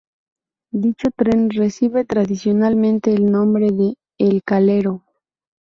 Dicho 0.71 1.11
tren 1.15 1.51
recibe 1.51 2.05
tradicionalmente 2.05 3.13
el 3.13 3.23
nombre 3.31 3.69
de 3.69 3.93
""El 4.17 4.41
Calero"". 4.43 5.03